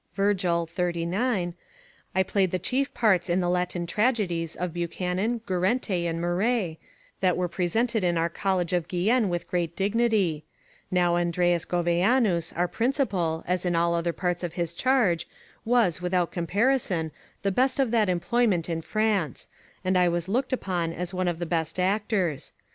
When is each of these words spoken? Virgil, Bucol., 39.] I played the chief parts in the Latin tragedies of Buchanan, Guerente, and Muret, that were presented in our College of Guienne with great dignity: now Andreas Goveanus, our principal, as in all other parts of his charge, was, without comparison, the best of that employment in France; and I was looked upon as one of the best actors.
Virgil, 0.15 0.65
Bucol., 0.65 0.69
39.] 0.73 1.53
I 2.15 2.23
played 2.23 2.49
the 2.49 2.57
chief 2.57 2.91
parts 2.95 3.29
in 3.29 3.39
the 3.39 3.47
Latin 3.51 3.85
tragedies 3.85 4.55
of 4.55 4.73
Buchanan, 4.73 5.41
Guerente, 5.45 6.07
and 6.07 6.19
Muret, 6.19 6.77
that 7.19 7.37
were 7.37 7.47
presented 7.47 8.03
in 8.03 8.17
our 8.17 8.27
College 8.27 8.73
of 8.73 8.87
Guienne 8.87 9.29
with 9.29 9.45
great 9.47 9.75
dignity: 9.75 10.43
now 10.89 11.17
Andreas 11.17 11.65
Goveanus, 11.65 12.51
our 12.53 12.67
principal, 12.67 13.43
as 13.45 13.63
in 13.63 13.75
all 13.75 13.93
other 13.93 14.11
parts 14.11 14.41
of 14.41 14.53
his 14.53 14.73
charge, 14.73 15.27
was, 15.65 16.01
without 16.01 16.31
comparison, 16.31 17.11
the 17.43 17.51
best 17.51 17.79
of 17.79 17.91
that 17.91 18.09
employment 18.09 18.71
in 18.71 18.81
France; 18.81 19.49
and 19.85 19.95
I 19.95 20.09
was 20.09 20.27
looked 20.27 20.51
upon 20.51 20.93
as 20.93 21.13
one 21.13 21.27
of 21.27 21.37
the 21.37 21.45
best 21.45 21.79
actors. 21.79 22.53